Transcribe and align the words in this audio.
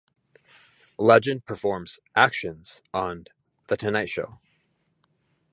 Legend 0.97 1.45
performed 1.45 1.99
"Actions" 2.15 2.81
on 2.91 3.25
"The 3.67 3.77
Tonight 3.77 4.09
Show". 4.09 4.39